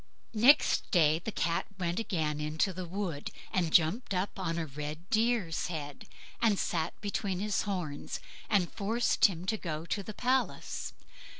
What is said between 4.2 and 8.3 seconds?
on a red deer's head, and sat between his horns,